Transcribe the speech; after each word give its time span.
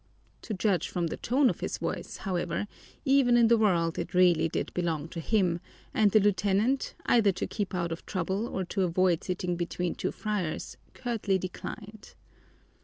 To 0.41 0.55
judge 0.55 0.89
from 0.89 1.05
the 1.05 1.17
tone 1.17 1.47
of 1.47 1.59
his 1.59 1.77
voice, 1.77 2.17
however, 2.17 2.65
even 3.05 3.37
in 3.37 3.49
the 3.49 3.57
world 3.59 3.99
it 3.99 4.15
really 4.15 4.49
did 4.49 4.73
belong 4.73 5.07
to 5.09 5.19
him, 5.19 5.59
and 5.93 6.09
the 6.09 6.19
lieutenant, 6.19 6.95
either 7.05 7.31
to 7.33 7.45
keep 7.45 7.75
out 7.75 7.91
of 7.91 8.03
trouble 8.07 8.47
or 8.47 8.65
to 8.65 8.81
avoid 8.81 9.23
sitting 9.23 9.55
between 9.57 9.93
two 9.93 10.11
friars, 10.11 10.75
curtly 10.95 11.37
declined. 11.37 12.15